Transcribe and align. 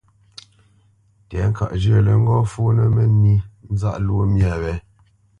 Tɛ̌ŋkaʼ 1.29 1.71
zhyə̂ 1.81 1.99
lə́ 2.05 2.15
ŋgɔ́ 2.23 2.39
fǔnə́ 2.51 2.87
mə́nī 2.95 3.35
nzáʼ 3.71 3.95
lwó 4.05 4.21
myâ 4.33 4.53
wě, 4.61 4.73